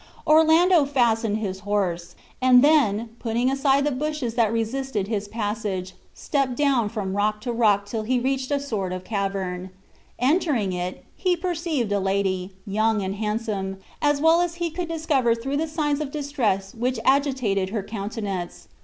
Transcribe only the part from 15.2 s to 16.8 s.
through the signs of distress